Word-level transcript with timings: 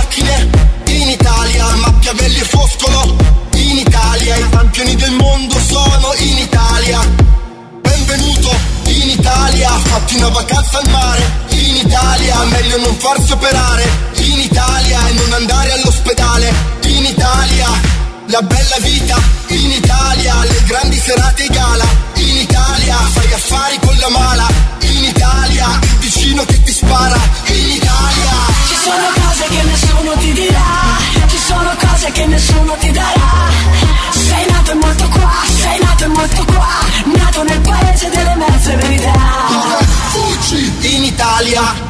macchine 0.00 0.48
in 0.86 1.08
Italia, 1.10 1.66
Machiavelli 1.76 2.38
e 2.38 2.44
Foscolo 2.44 3.16
in 3.52 3.76
Italia, 3.76 4.36
i 4.36 4.48
campioni 4.48 4.96
del 4.96 5.12
mondo 5.12 5.58
sono 5.60 6.14
in 6.16 6.38
Italia. 6.38 7.00
Benvenuto 7.82 8.50
in 8.84 9.10
Italia, 9.10 9.68
fatti 9.68 10.16
una 10.16 10.30
vacanza 10.30 10.78
al 10.78 10.90
mare 10.90 11.22
in 11.50 11.76
Italia, 11.76 12.44
meglio 12.44 12.78
non 12.78 12.96
farsi 12.96 13.32
operare 13.32 13.84
in 14.14 14.38
Italia 14.38 15.06
e 15.08 15.12
non 15.12 15.32
andare 15.34 15.72
all'ospedale 15.72 16.52
in 16.84 17.04
Italia. 17.04 17.68
La 18.26 18.40
bella 18.40 18.78
vita 18.80 19.16
in 19.48 19.70
Italia, 19.70 20.44
le 20.44 20.62
grandi 20.64 20.96
serate 20.96 21.44
e 21.44 21.48
gala 21.48 21.84
in 22.14 22.36
Italia, 22.38 22.96
fai 22.96 23.32
affari 23.32 23.78
con 23.80 23.96
la 23.98 24.08
mala 24.08 24.49
Hallelujah. 41.52 41.89